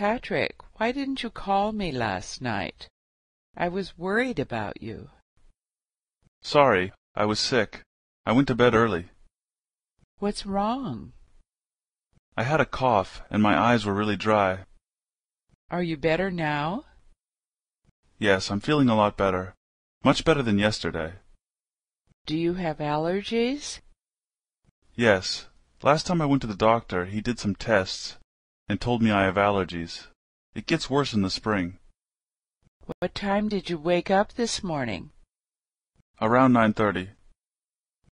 Patrick, 0.00 0.56
why 0.78 0.92
didn't 0.92 1.22
you 1.22 1.28
call 1.28 1.72
me 1.72 1.92
last 1.92 2.40
night? 2.40 2.88
I 3.54 3.68
was 3.68 3.98
worried 3.98 4.38
about 4.38 4.80
you. 4.80 5.10
Sorry, 6.40 6.94
I 7.14 7.26
was 7.26 7.38
sick. 7.38 7.82
I 8.24 8.32
went 8.32 8.48
to 8.48 8.54
bed 8.54 8.74
early. 8.74 9.10
What's 10.18 10.46
wrong? 10.46 11.12
I 12.34 12.44
had 12.44 12.62
a 12.62 12.72
cough, 12.80 13.20
and 13.28 13.42
my 13.42 13.54
eyes 13.58 13.84
were 13.84 13.92
really 13.92 14.16
dry. 14.16 14.60
Are 15.70 15.82
you 15.82 15.98
better 15.98 16.30
now? 16.30 16.86
Yes, 18.18 18.50
I'm 18.50 18.60
feeling 18.60 18.88
a 18.88 18.96
lot 18.96 19.18
better. 19.18 19.52
Much 20.02 20.24
better 20.24 20.42
than 20.42 20.58
yesterday. 20.58 21.12
Do 22.24 22.38
you 22.38 22.54
have 22.54 22.78
allergies? 22.78 23.80
Yes. 24.94 25.48
Last 25.82 26.06
time 26.06 26.22
I 26.22 26.26
went 26.26 26.40
to 26.40 26.48
the 26.48 26.56
doctor, 26.56 27.04
he 27.04 27.20
did 27.20 27.38
some 27.38 27.54
tests 27.54 28.16
and 28.70 28.80
told 28.80 29.02
me 29.02 29.10
I 29.10 29.24
have 29.24 29.34
allergies. 29.34 30.06
It 30.54 30.64
gets 30.64 30.88
worse 30.88 31.12
in 31.12 31.22
the 31.22 31.28
spring. 31.28 31.78
What 33.00 33.16
time 33.16 33.48
did 33.48 33.68
you 33.68 33.76
wake 33.76 34.12
up 34.12 34.34
this 34.34 34.62
morning? 34.62 35.10
Around 36.20 36.52
9:30. 36.52 37.08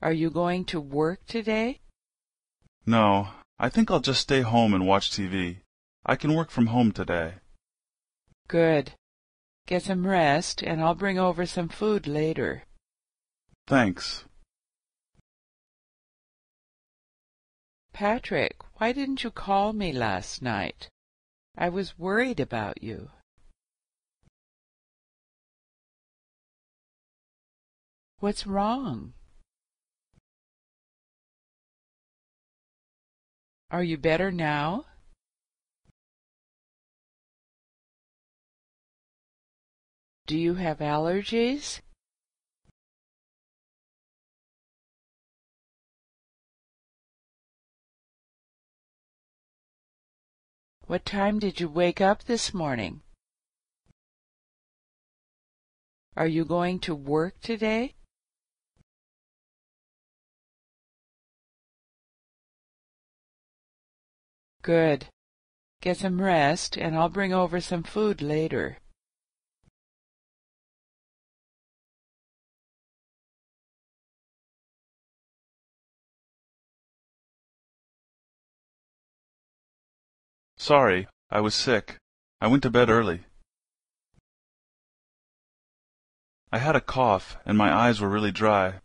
Are 0.00 0.12
you 0.12 0.30
going 0.30 0.64
to 0.66 0.80
work 0.80 1.26
today? 1.26 1.80
No, 2.86 3.30
I 3.58 3.68
think 3.68 3.90
I'll 3.90 4.08
just 4.10 4.20
stay 4.20 4.42
home 4.42 4.72
and 4.72 4.86
watch 4.86 5.10
TV. 5.10 5.62
I 6.04 6.14
can 6.14 6.32
work 6.32 6.50
from 6.50 6.66
home 6.66 6.92
today. 6.92 7.28
Good. 8.46 8.92
Get 9.66 9.82
some 9.82 10.06
rest, 10.06 10.62
and 10.62 10.80
I'll 10.80 10.94
bring 10.94 11.18
over 11.18 11.44
some 11.44 11.68
food 11.68 12.06
later. 12.06 12.62
Thanks. 13.66 14.22
Patrick, 17.92 18.54
why 18.78 18.92
didn't 18.92 19.24
you 19.24 19.30
call 19.30 19.72
me 19.72 19.92
last 19.92 20.42
night? 20.42 20.90
I 21.56 21.70
was 21.70 21.98
worried 21.98 22.40
about 22.40 22.82
you. 22.82 23.10
What's 28.18 28.46
wrong? 28.46 29.14
Are 33.70 33.82
you 33.82 33.96
better 33.96 34.30
now? 34.30 34.84
Do 40.26 40.36
you 40.36 40.54
have 40.54 40.78
allergies? 40.78 41.80
What 50.86 51.04
time 51.04 51.40
did 51.40 51.58
you 51.58 51.68
wake 51.68 52.00
up 52.00 52.22
this 52.22 52.54
morning? 52.54 53.02
Are 56.16 56.28
you 56.28 56.44
going 56.44 56.78
to 56.80 56.94
work 56.94 57.40
today? 57.40 57.96
Good. 64.62 65.06
Get 65.80 65.96
some 65.96 66.22
rest, 66.22 66.76
and 66.76 66.96
I'll 66.96 67.08
bring 67.08 67.32
over 67.32 67.60
some 67.60 67.82
food 67.82 68.22
later. 68.22 68.78
Sorry, 80.66 81.06
I 81.30 81.38
was 81.38 81.54
sick. 81.54 81.98
I 82.40 82.48
went 82.48 82.64
to 82.64 82.70
bed 82.70 82.90
early. 82.90 83.20
I 86.50 86.58
had 86.58 86.74
a 86.74 86.80
cough, 86.80 87.36
and 87.46 87.56
my 87.56 87.72
eyes 87.72 88.00
were 88.00 88.08
really 88.08 88.32
dry. 88.32 88.80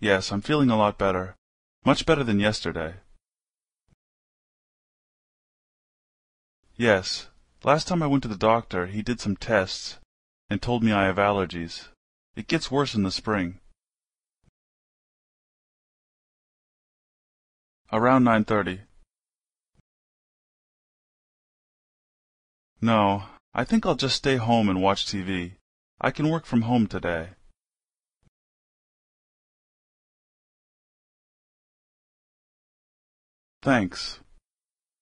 Yes, 0.00 0.32
I'm 0.32 0.40
feeling 0.40 0.70
a 0.70 0.78
lot 0.78 0.96
better. 0.96 1.36
Much 1.84 2.06
better 2.06 2.24
than 2.24 2.40
yesterday. 2.40 2.94
Yes. 6.74 7.28
Last 7.64 7.86
time 7.86 8.02
I 8.02 8.06
went 8.06 8.22
to 8.22 8.30
the 8.30 8.46
doctor, 8.52 8.86
he 8.86 9.02
did 9.02 9.20
some 9.20 9.36
tests 9.36 9.98
and 10.48 10.62
told 10.62 10.82
me 10.82 10.90
I 10.90 11.04
have 11.04 11.16
allergies. 11.16 11.88
It 12.34 12.48
gets 12.48 12.70
worse 12.70 12.94
in 12.94 13.02
the 13.02 13.10
spring. 13.10 13.60
Around 17.92 18.24
9:30. 18.24 18.80
No, 22.80 23.24
I 23.52 23.64
think 23.64 23.84
I'll 23.84 23.94
just 23.94 24.16
stay 24.16 24.36
home 24.36 24.70
and 24.70 24.80
watch 24.80 25.04
TV. 25.04 25.56
I 26.00 26.10
can 26.10 26.30
work 26.30 26.46
from 26.46 26.62
home 26.62 26.86
today. 26.86 27.34
Thanks. 33.62 34.21